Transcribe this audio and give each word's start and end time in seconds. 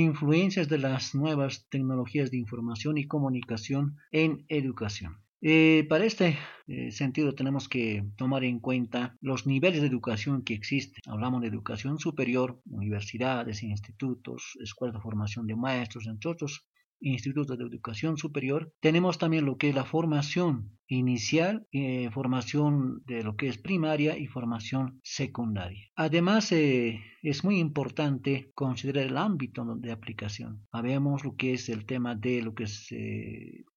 influencias 0.00 0.68
de 0.68 0.78
las 0.78 1.14
nuevas 1.14 1.66
tecnologías 1.68 2.30
de 2.30 2.38
información 2.38 2.98
y 2.98 3.06
comunicación 3.06 3.96
en 4.12 4.44
educación. 4.48 5.18
Eh, 5.42 5.86
para 5.88 6.04
este 6.04 6.38
eh, 6.66 6.90
sentido 6.90 7.34
tenemos 7.34 7.68
que 7.68 8.04
tomar 8.16 8.42
en 8.44 8.58
cuenta 8.58 9.16
los 9.20 9.46
niveles 9.46 9.80
de 9.80 9.86
educación 9.86 10.42
que 10.42 10.54
existen. 10.54 11.02
Hablamos 11.06 11.42
de 11.42 11.48
educación 11.48 11.98
superior, 11.98 12.60
universidades, 12.66 13.62
institutos, 13.62 14.58
escuelas 14.60 14.94
de 14.96 15.02
formación 15.02 15.46
de 15.46 15.56
maestros, 15.56 16.06
entre 16.06 16.30
otros 16.30 16.66
institutos 17.00 17.58
de 17.58 17.64
educación 17.64 18.16
superior. 18.16 18.72
Tenemos 18.80 19.18
también 19.18 19.44
lo 19.44 19.56
que 19.56 19.68
es 19.70 19.74
la 19.74 19.84
formación 19.84 20.78
inicial, 20.88 21.66
eh, 21.72 22.10
formación 22.12 23.02
de 23.06 23.24
lo 23.24 23.36
que 23.36 23.48
es 23.48 23.58
primaria 23.58 24.16
y 24.16 24.26
formación 24.26 25.00
secundaria. 25.02 25.90
Además, 25.96 26.52
es 26.52 27.44
muy 27.44 27.58
importante 27.58 28.50
considerar 28.54 29.06
el 29.06 29.16
ámbito 29.16 29.64
de 29.76 29.92
aplicación. 29.92 30.66
Habemos 30.70 31.24
lo 31.24 31.34
que 31.36 31.54
es 31.54 31.68
el 31.68 31.86
tema 31.86 32.14
de 32.14 32.42
lo 32.42 32.54
que 32.54 32.64
es 32.64 32.92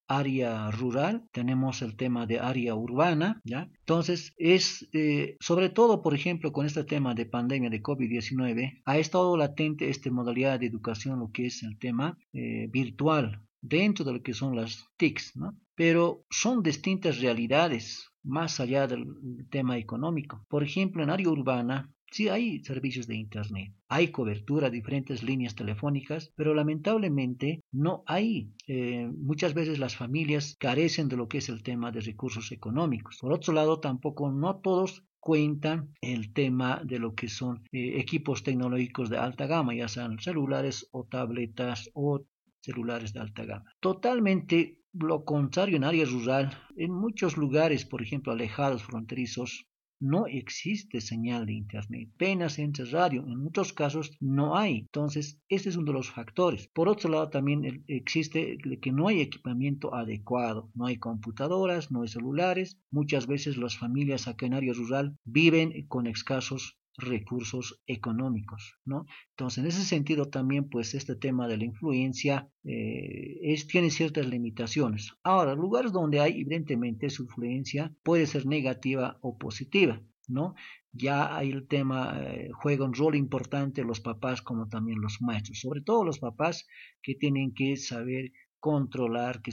área 0.09 0.71
rural, 0.71 1.23
tenemos 1.31 1.81
el 1.81 1.95
tema 1.95 2.25
de 2.25 2.39
área 2.39 2.75
urbana, 2.75 3.39
¿ya? 3.45 3.69
Entonces, 3.79 4.33
es 4.37 4.89
eh, 4.91 5.37
sobre 5.39 5.69
todo, 5.69 6.01
por 6.01 6.15
ejemplo, 6.15 6.51
con 6.51 6.65
este 6.65 6.83
tema 6.83 7.13
de 7.13 7.27
pandemia 7.27 7.69
de 7.69 7.81
COVID-19, 7.81 8.81
ha 8.83 8.97
estado 8.97 9.37
latente 9.37 9.89
esta 9.89 10.11
modalidad 10.11 10.59
de 10.59 10.65
educación, 10.65 11.19
lo 11.19 11.31
que 11.31 11.45
es 11.45 11.63
el 11.63 11.77
tema 11.77 12.17
eh, 12.33 12.67
virtual, 12.71 13.45
dentro 13.61 14.03
de 14.03 14.13
lo 14.13 14.23
que 14.23 14.33
son 14.33 14.55
las 14.55 14.87
TICs, 14.97 15.35
¿no? 15.35 15.55
Pero 15.75 16.25
son 16.29 16.63
distintas 16.63 17.19
realidades 17.19 18.09
más 18.23 18.59
allá 18.59 18.87
del 18.87 19.05
tema 19.49 19.77
económico. 19.77 20.45
Por 20.49 20.63
ejemplo, 20.63 21.03
en 21.03 21.09
área 21.09 21.29
urbana 21.29 21.93
Sí 22.11 22.27
hay 22.27 22.63
servicios 22.63 23.07
de 23.07 23.15
Internet, 23.15 23.73
hay 23.87 24.09
cobertura, 24.09 24.69
diferentes 24.69 25.21
líneas 25.23 25.55
telefónicas, 25.55 26.31
pero 26.35 26.53
lamentablemente 26.53 27.61
no 27.71 28.03
hay. 28.07 28.51
Eh, 28.67 29.09
muchas 29.15 29.53
veces 29.53 29.79
las 29.79 29.95
familias 29.95 30.55
carecen 30.59 31.07
de 31.07 31.17
lo 31.17 31.27
que 31.27 31.37
es 31.37 31.49
el 31.49 31.61
tema 31.61 31.91
de 31.91 32.01
recursos 32.01 32.51
económicos. 32.51 33.17
Por 33.21 33.33
otro 33.33 33.53
lado, 33.53 33.79
tampoco 33.79 34.31
no 34.31 34.57
todos 34.57 35.03
cuentan 35.19 35.93
el 36.01 36.33
tema 36.33 36.81
de 36.83 36.97
lo 36.97 37.13
que 37.13 37.27
son 37.27 37.63
eh, 37.71 37.99
equipos 37.99 38.43
tecnológicos 38.43 39.09
de 39.09 39.17
alta 39.17 39.45
gama, 39.45 39.75
ya 39.75 39.87
sean 39.87 40.19
celulares 40.19 40.87
o 40.91 41.03
tabletas 41.05 41.89
o 41.93 42.25
celulares 42.61 43.13
de 43.13 43.19
alta 43.19 43.45
gama. 43.45 43.65
Totalmente 43.79 44.79
lo 44.93 45.23
contrario 45.23 45.77
en 45.77 45.83
área 45.83 46.05
rural, 46.05 46.57
en 46.75 46.91
muchos 46.91 47.37
lugares, 47.37 47.85
por 47.85 48.01
ejemplo, 48.01 48.31
alejados, 48.33 48.83
fronterizos, 48.83 49.67
no 49.99 50.27
existe 50.27 51.01
señal 51.01 51.45
de 51.45 51.53
Internet. 51.53 52.09
Apenas 52.15 52.59
entra 52.59 52.85
radio, 52.85 53.21
en 53.27 53.37
muchos 53.37 53.73
casos 53.73 54.17
no 54.19 54.57
hay. 54.57 54.79
Entonces, 54.79 55.41
este 55.49 55.69
es 55.69 55.75
uno 55.75 55.87
de 55.87 55.93
los 55.93 56.09
factores. 56.09 56.67
Por 56.67 56.87
otro 56.87 57.09
lado, 57.09 57.29
también 57.29 57.83
existe 57.87 58.57
que 58.81 58.91
no 58.91 59.07
hay 59.07 59.21
equipamiento 59.21 59.93
adecuado. 59.93 60.69
No 60.73 60.85
hay 60.85 60.97
computadoras, 60.97 61.91
no 61.91 62.01
hay 62.01 62.07
celulares. 62.07 62.79
Muchas 62.91 63.27
veces 63.27 63.57
las 63.57 63.77
familias 63.77 64.27
en 64.41 64.53
área 64.53 64.73
rural 64.73 65.17
viven 65.25 65.85
con 65.87 66.07
escasos 66.07 66.78
recursos 66.99 67.81
económicos, 67.87 68.75
¿no? 68.85 69.05
Entonces, 69.31 69.63
en 69.63 69.67
ese 69.67 69.83
sentido 69.83 70.25
también, 70.29 70.69
pues, 70.69 70.93
este 70.93 71.15
tema 71.15 71.47
de 71.47 71.57
la 71.57 71.65
influencia 71.65 72.49
eh, 72.63 73.39
es, 73.41 73.67
tiene 73.67 73.89
ciertas 73.89 74.27
limitaciones. 74.27 75.13
Ahora, 75.23 75.55
lugares 75.55 75.91
donde 75.91 76.19
hay, 76.19 76.41
evidentemente, 76.41 77.09
su 77.09 77.23
influencia 77.23 77.93
puede 78.03 78.27
ser 78.27 78.45
negativa 78.45 79.17
o 79.21 79.37
positiva, 79.37 80.01
¿no? 80.27 80.55
Ya 80.91 81.35
hay 81.35 81.51
el 81.51 81.67
tema, 81.67 82.19
eh, 82.21 82.49
juega 82.53 82.85
un 82.85 82.93
rol 82.93 83.15
importante 83.15 83.83
los 83.83 83.99
papás 83.99 84.41
como 84.41 84.67
también 84.67 85.01
los 85.01 85.21
maestros, 85.21 85.59
sobre 85.59 85.81
todo 85.81 86.03
los 86.03 86.19
papás 86.19 86.67
que 87.01 87.15
tienen 87.15 87.53
que 87.53 87.77
saber 87.77 88.31
controlar, 88.59 89.41
que 89.41 89.51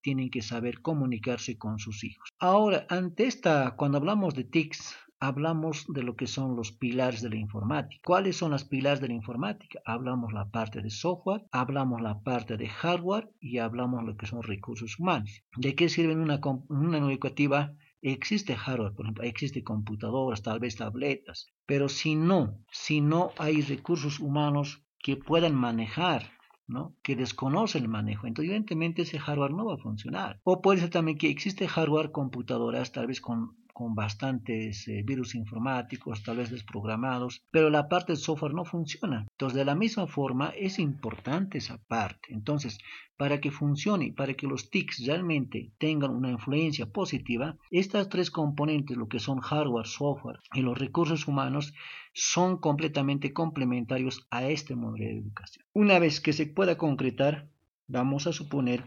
tienen 0.00 0.30
que 0.30 0.42
saber 0.42 0.82
comunicarse 0.82 1.58
con 1.58 1.80
sus 1.80 2.04
hijos. 2.04 2.28
Ahora, 2.38 2.86
ante 2.88 3.26
esta, 3.26 3.74
cuando 3.76 3.98
hablamos 3.98 4.34
de 4.34 4.44
TICs, 4.44 4.94
hablamos 5.18 5.86
de 5.88 6.02
lo 6.02 6.16
que 6.16 6.26
son 6.26 6.56
los 6.56 6.72
pilares 6.72 7.22
de 7.22 7.30
la 7.30 7.36
informática. 7.36 8.00
¿Cuáles 8.04 8.36
son 8.36 8.50
los 8.50 8.64
pilares 8.64 9.00
de 9.00 9.08
la 9.08 9.14
informática? 9.14 9.80
Hablamos 9.84 10.32
la 10.32 10.50
parte 10.50 10.82
de 10.82 10.90
software, 10.90 11.46
hablamos 11.52 12.00
la 12.00 12.20
parte 12.22 12.56
de 12.56 12.68
hardware 12.68 13.30
y 13.40 13.58
hablamos 13.58 14.04
lo 14.04 14.16
que 14.16 14.26
son 14.26 14.42
recursos 14.42 14.98
humanos. 14.98 15.42
¿De 15.56 15.74
qué 15.74 15.88
sirve 15.88 16.14
una, 16.14 16.40
una 16.68 16.98
educativa? 16.98 17.72
Existe 18.02 18.54
hardware, 18.54 18.94
por 18.94 19.06
ejemplo, 19.06 19.24
existe 19.24 19.64
computadoras, 19.64 20.42
tal 20.42 20.60
vez 20.60 20.76
tabletas, 20.76 21.48
pero 21.64 21.88
si 21.88 22.14
no, 22.14 22.60
si 22.70 23.00
no 23.00 23.32
hay 23.38 23.62
recursos 23.62 24.20
humanos 24.20 24.84
que 24.98 25.16
puedan 25.16 25.54
manejar 25.54 26.30
¿no? 26.68 26.94
que 27.02 27.16
desconoce 27.16 27.78
el 27.78 27.88
manejo. 27.88 28.26
Entonces, 28.26 28.50
evidentemente, 28.50 29.02
ese 29.02 29.18
hardware 29.18 29.52
no 29.52 29.66
va 29.66 29.74
a 29.74 29.78
funcionar. 29.78 30.40
O 30.44 30.60
puede 30.60 30.80
ser 30.80 30.90
también 30.90 31.18
que 31.18 31.30
existe 31.30 31.68
hardware, 31.68 32.12
computadoras, 32.12 32.92
tal 32.92 33.06
vez 33.06 33.20
con 33.20 33.56
con 33.76 33.94
bastantes 33.94 34.88
eh, 34.88 35.02
virus 35.04 35.34
informáticos, 35.34 36.22
tal 36.22 36.38
vez 36.38 36.48
desprogramados, 36.50 37.42
pero 37.50 37.68
la 37.68 37.90
parte 37.90 38.12
del 38.12 38.22
software 38.22 38.54
no 38.54 38.64
funciona. 38.64 39.26
Entonces, 39.32 39.54
de 39.54 39.66
la 39.66 39.74
misma 39.74 40.06
forma, 40.06 40.48
es 40.56 40.78
importante 40.78 41.58
esa 41.58 41.76
parte. 41.76 42.32
Entonces, 42.32 42.78
para 43.18 43.38
que 43.38 43.50
funcione, 43.50 44.14
para 44.16 44.32
que 44.32 44.46
los 44.46 44.70
TICs 44.70 45.04
realmente 45.04 45.72
tengan 45.76 46.12
una 46.12 46.30
influencia 46.30 46.86
positiva, 46.86 47.58
estas 47.70 48.08
tres 48.08 48.30
componentes, 48.30 48.96
lo 48.96 49.08
que 49.08 49.20
son 49.20 49.40
hardware, 49.40 49.86
software 49.86 50.40
y 50.54 50.62
los 50.62 50.78
recursos 50.78 51.28
humanos, 51.28 51.74
son 52.14 52.56
completamente 52.56 53.34
complementarios 53.34 54.26
a 54.30 54.48
este 54.48 54.74
modelo 54.74 55.04
de 55.04 55.18
educación. 55.18 55.66
Una 55.74 55.98
vez 55.98 56.22
que 56.22 56.32
se 56.32 56.46
pueda 56.46 56.78
concretar, 56.78 57.50
vamos 57.88 58.26
a 58.26 58.32
suponer 58.32 58.84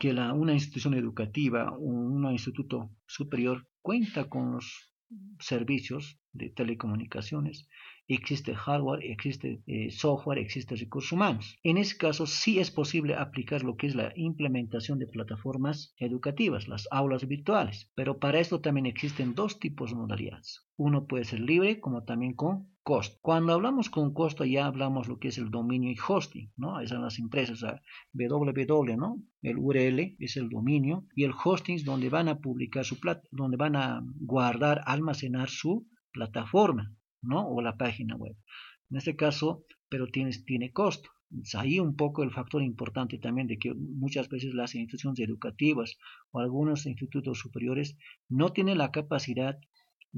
que 0.00 0.12
la, 0.12 0.32
una 0.32 0.54
institución 0.54 0.94
educativa, 0.94 1.72
un, 1.78 2.24
un 2.24 2.32
instituto 2.32 2.90
superior, 3.06 3.66
cuenta 3.86 4.28
con 4.28 4.50
los 4.50 4.92
servicios 5.38 6.18
de 6.32 6.50
telecomunicaciones, 6.50 7.68
existe 8.08 8.52
hardware, 8.52 9.04
existe 9.04 9.62
eh, 9.68 9.92
software, 9.92 10.38
existe 10.40 10.74
recursos 10.74 11.12
humanos. 11.12 11.56
En 11.62 11.76
ese 11.78 11.96
caso 11.96 12.26
sí 12.26 12.58
es 12.58 12.72
posible 12.72 13.14
aplicar 13.14 13.62
lo 13.62 13.76
que 13.76 13.86
es 13.86 13.94
la 13.94 14.12
implementación 14.16 14.98
de 14.98 15.06
plataformas 15.06 15.94
educativas, 15.98 16.66
las 16.66 16.88
aulas 16.90 17.28
virtuales, 17.28 17.88
pero 17.94 18.18
para 18.18 18.40
esto 18.40 18.60
también 18.60 18.86
existen 18.86 19.36
dos 19.36 19.60
tipos 19.60 19.90
de 19.90 19.96
modalidades. 19.98 20.66
Uno 20.76 21.06
puede 21.06 21.24
ser 21.24 21.38
libre 21.38 21.78
como 21.78 22.02
también 22.02 22.34
con 22.34 22.66
costo. 22.86 23.18
Cuando 23.20 23.52
hablamos 23.52 23.90
con 23.90 24.14
costo 24.14 24.44
ya 24.44 24.66
hablamos 24.66 25.08
lo 25.08 25.18
que 25.18 25.28
es 25.28 25.38
el 25.38 25.50
dominio 25.50 25.90
y 25.90 25.96
hosting, 26.06 26.52
¿no? 26.56 26.78
Esas 26.78 26.94
son 26.94 27.02
las 27.02 27.18
empresas 27.18 27.64
www, 28.12 28.96
¿no? 28.96 29.20
El 29.42 29.58
URL 29.58 30.14
es 30.20 30.36
el 30.36 30.48
dominio 30.48 31.04
y 31.16 31.24
el 31.24 31.32
hosting 31.32 31.74
es 31.74 31.84
donde 31.84 32.10
van 32.10 32.28
a 32.28 32.38
publicar 32.38 32.84
su 32.84 33.00
plata, 33.00 33.26
donde 33.32 33.56
van 33.56 33.74
a 33.74 34.04
guardar, 34.20 34.82
almacenar 34.86 35.48
su 35.48 35.88
plataforma, 36.12 36.94
¿no? 37.22 37.48
O 37.48 37.60
la 37.60 37.76
página 37.76 38.14
web. 38.14 38.36
En 38.90 38.98
este 38.98 39.16
caso, 39.16 39.64
pero 39.88 40.06
tiene, 40.06 40.30
tiene 40.46 40.70
costo. 40.70 41.10
Ahí 41.54 41.80
un 41.80 41.96
poco 41.96 42.22
el 42.22 42.30
factor 42.30 42.62
importante 42.62 43.18
también 43.18 43.48
de 43.48 43.58
que 43.58 43.74
muchas 43.74 44.28
veces 44.28 44.54
las 44.54 44.76
instituciones 44.76 45.18
educativas 45.18 45.98
o 46.30 46.38
algunos 46.38 46.86
institutos 46.86 47.40
superiores 47.40 47.98
no 48.28 48.52
tienen 48.52 48.78
la 48.78 48.92
capacidad 48.92 49.58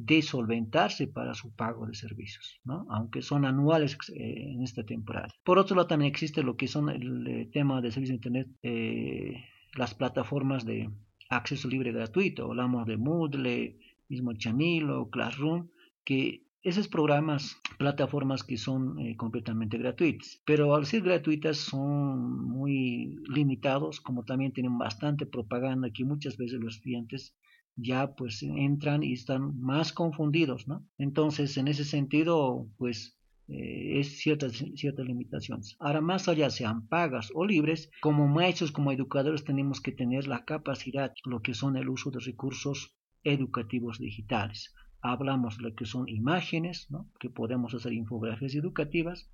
de 0.05 0.23
solventarse 0.23 1.09
para 1.09 1.35
su 1.35 1.53
pago 1.55 1.87
de 1.87 1.95
servicios, 1.95 2.61
¿no? 2.65 2.87
aunque 2.89 3.21
son 3.21 3.45
anuales 3.45 3.99
eh, 4.15 4.53
en 4.53 4.63
esta 4.63 4.85
temporada. 4.85 5.29
Por 5.43 5.59
otro 5.59 5.75
lado, 5.75 5.89
también 5.89 6.11
existe 6.11 6.45
lo 6.45 6.57
que 6.57 6.69
son 6.69 6.89
el, 6.89 7.27
eh, 7.27 7.51
tema 7.53 7.81
de 7.81 7.91
servicio 7.91 8.13
de 8.13 8.17
Internet, 8.17 8.49
eh, 8.63 9.45
las 9.75 9.95
plataformas 9.95 10.65
de 10.65 10.89
acceso 11.31 11.69
libre 11.69 11.91
gratuito, 11.91 12.45
hablamos 12.45 12.87
de 12.87 12.97
Moodle, 12.97 13.77
mismo 14.09 14.33
Chamilo, 14.35 15.11
Classroom, 15.11 15.69
que 16.05 16.45
esos 16.63 16.87
programas, 16.87 17.61
plataformas 17.79 18.45
que 18.45 18.57
son 18.57 19.15
completamente 19.17 19.79
gratuitas, 19.79 20.41
pero 20.45 20.75
al 20.75 20.87
ser 20.87 21.03
gratuitas 21.03 21.57
son 21.57 22.49
muy 22.49 23.17
limitados, 23.29 24.01
como 24.01 24.25
también 24.25 24.53
tienen 24.53 24.79
bastante 24.79 25.27
propaganda 25.27 25.91
que 25.91 26.05
muchas 26.05 26.37
veces 26.37 26.61
los 26.61 26.77
estudiantes 26.77 27.37
ya 27.79 28.15
pues 28.15 28.43
entran 28.43 29.03
y 29.03 29.13
están 29.15 29.59
más 29.61 29.93
confundidos, 29.93 30.67
¿no? 30.69 30.87
Entonces, 30.99 31.57
en 31.57 31.69
ese 31.69 31.85
sentido, 31.85 32.69
pues 32.77 33.17
eh, 33.49 34.01
es 34.01 34.19
ciertas, 34.19 34.53
ciertas 34.75 35.07
limitaciones. 35.07 35.77
Ahora, 35.79 36.01
más 36.01 36.29
allá 36.29 36.51
sean 36.51 36.87
pagas 36.89 37.31
o 37.35 37.47
libres, 37.47 37.91
como 38.01 38.27
maestros, 38.29 38.73
como 38.73 38.93
educadores, 38.93 39.45
tenemos 39.45 39.81
que 39.81 39.93
tener 39.93 40.27
la 40.27 40.45
capacidad, 40.45 41.15
lo 41.25 41.41
que 41.41 41.55
son 41.55 41.77
el 41.77 41.89
uso 41.89 42.11
de 42.11 42.21
recursos 42.21 42.95
educativos 43.25 43.99
digitales 43.99 44.75
hablamos 45.01 45.59
de 45.59 45.65
lo 45.65 45.75
que 45.75 45.87
son 45.87 46.09
imágenes, 46.09 46.91
¿no? 46.91 47.09
que 47.21 47.31
podemos 47.31 47.75
hacer 47.75 47.93
infografías 47.93 48.55
educativas, 48.55 49.31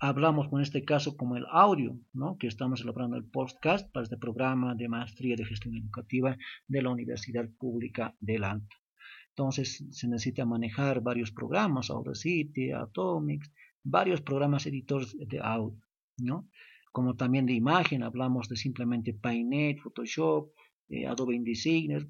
hablamos 0.00 0.48
con 0.48 0.62
este 0.62 0.82
caso 0.82 1.16
como 1.16 1.36
el 1.36 1.44
audio, 1.50 1.98
¿no? 2.14 2.38
que 2.38 2.46
estamos 2.46 2.80
elaborando 2.80 3.16
el 3.16 3.24
podcast 3.24 3.90
para 3.92 4.04
este 4.04 4.16
programa 4.16 4.74
de 4.74 4.88
maestría 4.88 5.36
de 5.36 5.44
gestión 5.44 5.76
educativa 5.76 6.36
de 6.66 6.82
la 6.82 6.90
Universidad 6.90 7.46
Pública 7.58 8.16
de 8.18 8.38
Lanta. 8.38 8.76
Entonces 9.28 9.84
se 9.90 10.08
necesita 10.08 10.46
manejar 10.46 11.02
varios 11.02 11.30
programas, 11.30 11.90
Audacity, 11.90 12.72
Atomics, 12.72 13.52
varios 13.84 14.22
programas 14.22 14.66
editores 14.66 15.14
de 15.18 15.38
audio. 15.38 15.78
¿no? 16.16 16.48
Como 16.92 17.14
también 17.14 17.44
de 17.44 17.52
imagen, 17.52 18.02
hablamos 18.02 18.48
de 18.48 18.56
simplemente 18.56 19.12
Paint.net, 19.12 19.78
Photoshop, 19.82 20.50
eh, 20.88 21.06
Adobe 21.06 21.36
InDesigner, 21.36 22.08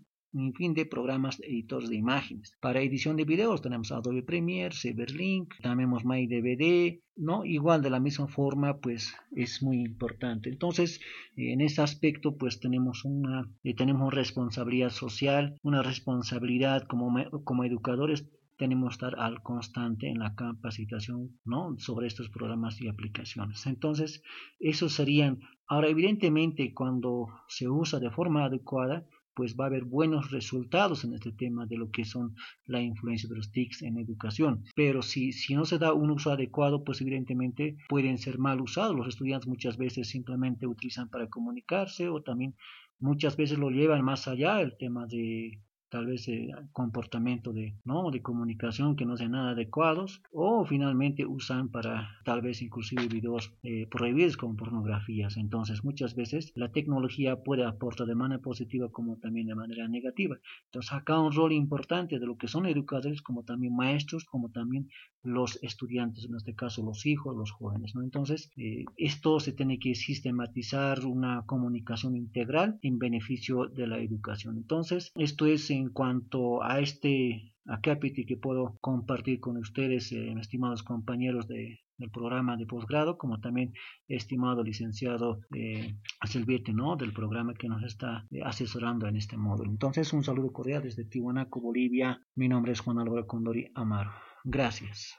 fin 0.54 0.74
de 0.74 0.86
programas 0.86 1.40
editores 1.40 1.90
de 1.90 1.96
imágenes. 1.96 2.56
Para 2.60 2.80
edición 2.80 3.16
de 3.16 3.24
videos 3.24 3.62
tenemos 3.62 3.90
Adobe 3.90 4.22
Premiere, 4.22 4.74
Cyberlink, 4.74 5.54
tenemos 5.62 6.04
MyDVD, 6.04 7.00
¿no? 7.16 7.44
Igual 7.44 7.82
de 7.82 7.90
la 7.90 8.00
misma 8.00 8.28
forma, 8.28 8.78
pues 8.78 9.14
es 9.34 9.62
muy 9.62 9.80
importante. 9.80 10.48
Entonces, 10.48 11.00
en 11.36 11.60
ese 11.60 11.82
aspecto, 11.82 12.36
pues 12.36 12.60
tenemos 12.60 13.04
una, 13.04 13.50
eh, 13.64 13.74
tenemos 13.74 14.14
responsabilidad 14.14 14.90
social, 14.90 15.58
una 15.62 15.82
responsabilidad 15.82 16.86
como, 16.86 17.12
como 17.44 17.64
educadores 17.64 18.28
tenemos 18.60 18.90
que 18.90 19.06
estar 19.06 19.18
al 19.18 19.42
constante 19.42 20.06
en 20.06 20.18
la 20.18 20.34
capacitación 20.34 21.30
¿no? 21.46 21.76
sobre 21.78 22.06
estos 22.06 22.28
programas 22.28 22.78
y 22.82 22.88
aplicaciones. 22.88 23.66
Entonces, 23.66 24.22
esos 24.58 24.92
serían, 24.92 25.40
ahora 25.66 25.88
evidentemente 25.88 26.74
cuando 26.74 27.28
se 27.48 27.70
usa 27.70 28.00
de 28.00 28.10
forma 28.10 28.44
adecuada, 28.44 29.06
pues 29.40 29.56
va 29.58 29.64
a 29.64 29.69
haber 29.69 29.84
buenos 29.84 30.31
resultados 30.31 31.02
en 31.02 31.14
este 31.14 31.32
tema 31.32 31.64
de 31.64 31.78
lo 31.78 31.90
que 31.90 32.04
son 32.04 32.34
la 32.66 32.82
influencia 32.82 33.26
de 33.26 33.37
los 33.37 33.50
TICs 33.50 33.81
en 33.84 33.96
educación. 33.96 34.64
Pero 34.76 35.00
si, 35.00 35.32
si 35.32 35.54
no 35.54 35.64
se 35.64 35.78
da 35.78 35.94
un 35.94 36.10
uso 36.10 36.31
adecuado, 36.31 36.84
pues 36.84 37.00
evidentemente 37.00 37.78
pueden 37.88 38.19
ser 38.19 38.38
mal 38.38 38.60
usados. 38.60 38.94
Los 38.94 39.08
estudiantes 39.08 39.48
muchas 39.48 39.78
veces 39.78 40.10
simplemente 40.10 40.66
utilizan 40.66 41.08
para 41.08 41.31
comunicarse 41.31 42.10
o 42.10 42.20
también 42.20 42.54
muchas 42.98 43.38
veces 43.38 43.58
lo 43.58 43.70
llevan 43.70 44.04
más 44.04 44.28
allá 44.28 44.60
el 44.60 44.76
tema 44.76 45.06
de 45.06 45.58
tal 45.90 46.06
vez 46.06 46.28
eh, 46.28 46.48
comportamiento 46.72 47.52
de, 47.52 47.76
¿no? 47.84 48.10
de 48.10 48.22
comunicación 48.22 48.96
que 48.96 49.04
no 49.04 49.16
sean 49.16 49.32
nada 49.32 49.50
adecuados 49.50 50.22
o 50.32 50.64
finalmente 50.64 51.26
usan 51.26 51.69
para 51.69 52.08
tal 52.25 52.40
vez 52.40 52.62
inclusive 52.62 53.08
videos 53.08 53.52
eh, 53.62 53.87
prohibidos 53.90 54.37
como 54.37 54.56
pornografías. 54.56 55.37
Entonces 55.37 55.84
muchas 55.84 56.14
veces 56.14 56.52
la 56.54 56.70
tecnología 56.70 57.42
puede 57.42 57.64
aportar 57.64 58.06
de 58.06 58.14
manera 58.14 58.40
positiva 58.40 58.90
como 58.90 59.19
también 59.19 59.48
de 59.48 59.54
manera 59.54 59.88
negativa. 59.88 60.37
Entonces 60.66 60.92
acá 60.92 61.19
un 61.19 61.32
rol 61.32 61.52
importante 61.52 62.19
de 62.19 62.26
lo 62.26 62.37
que 62.37 62.48
son 62.48 62.66
educadores 62.66 63.22
como 63.22 63.42
también 63.42 63.75
maestros 63.75 64.25
como 64.25 64.50
también 64.50 64.88
los 65.22 65.62
estudiantes, 65.62 66.25
en 66.25 66.34
este 66.34 66.54
caso 66.54 66.82
los 66.82 67.04
hijos, 67.04 67.37
los 67.37 67.50
jóvenes. 67.50 67.94
¿no? 67.94 68.02
Entonces 68.02 68.50
eh, 68.56 68.84
esto 68.96 69.40
se 69.40 69.52
tiene 69.52 69.78
que 69.78 69.94
sistematizar 69.94 71.04
una 71.04 71.42
comunicación 71.46 72.16
integral 72.16 72.78
en 72.82 72.98
beneficio 72.98 73.66
de 73.66 73.87
la 73.87 73.98
educación. 73.98 74.56
Entonces 74.56 75.12
esto 75.16 75.46
es 75.46 75.70
en 75.70 75.79
cuanto 75.88 76.62
a 76.62 76.80
este 76.80 77.54
acápite 77.66 78.26
que 78.26 78.36
puedo 78.36 78.76
compartir 78.80 79.40
con 79.40 79.56
ustedes, 79.56 80.12
eh, 80.12 80.32
estimados 80.38 80.82
compañeros 80.82 81.46
de, 81.48 81.80
del 82.00 82.10
programa 82.10 82.56
de 82.56 82.66
posgrado, 82.66 83.16
como 83.16 83.40
también 83.40 83.72
estimado 84.08 84.64
licenciado 84.64 85.40
eh, 85.54 85.96
Silviete, 86.24 86.72
¿no? 86.72 86.96
del 86.96 87.12
programa 87.12 87.54
que 87.54 87.68
nos 87.68 87.82
está 87.84 88.26
eh, 88.30 88.40
asesorando 88.44 89.06
en 89.06 89.16
este 89.16 89.36
módulo. 89.36 89.70
Entonces, 89.70 90.12
un 90.12 90.24
saludo 90.24 90.52
cordial 90.52 90.82
desde 90.82 91.04
Tihuanaco, 91.04 91.60
Bolivia. 91.60 92.20
Mi 92.34 92.48
nombre 92.48 92.72
es 92.72 92.80
Juan 92.80 92.98
Álvaro 92.98 93.26
Condori 93.26 93.70
Amaro. 93.74 94.12
Gracias. 94.44 95.06